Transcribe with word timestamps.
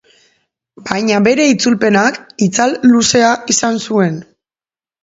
Baina 0.87 1.19
bere 1.27 1.45
itzulpenak 1.51 2.19
itzal 2.49 2.77
luzea 2.95 3.31
izan 3.57 3.83
zuen. 3.89 4.23